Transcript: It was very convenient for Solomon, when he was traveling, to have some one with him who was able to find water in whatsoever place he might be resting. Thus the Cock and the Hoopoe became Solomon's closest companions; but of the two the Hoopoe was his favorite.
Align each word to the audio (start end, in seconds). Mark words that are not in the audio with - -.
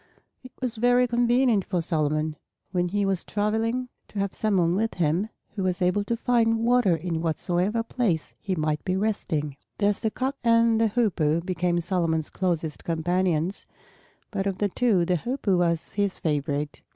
It 0.41 0.51
was 0.59 0.77
very 0.77 1.07
convenient 1.07 1.63
for 1.63 1.79
Solomon, 1.79 2.35
when 2.71 2.87
he 2.89 3.05
was 3.05 3.23
traveling, 3.23 3.87
to 4.07 4.17
have 4.17 4.33
some 4.33 4.57
one 4.57 4.73
with 4.75 4.95
him 4.95 5.29
who 5.51 5.61
was 5.61 5.79
able 5.79 6.03
to 6.05 6.17
find 6.17 6.57
water 6.65 6.95
in 6.95 7.21
whatsoever 7.21 7.83
place 7.83 8.33
he 8.39 8.55
might 8.55 8.83
be 8.83 8.95
resting. 8.97 9.57
Thus 9.77 9.99
the 9.99 10.09
Cock 10.09 10.37
and 10.43 10.81
the 10.81 10.87
Hoopoe 10.87 11.41
became 11.41 11.79
Solomon's 11.81 12.31
closest 12.31 12.83
companions; 12.83 13.67
but 14.31 14.47
of 14.47 14.57
the 14.57 14.69
two 14.69 15.05
the 15.05 15.17
Hoopoe 15.17 15.55
was 15.59 15.93
his 15.93 16.17
favorite. 16.17 16.81